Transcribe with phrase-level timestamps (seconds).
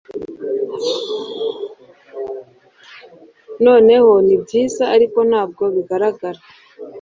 [3.65, 6.39] noneho nibyiza Ariko ntabwo bigaragara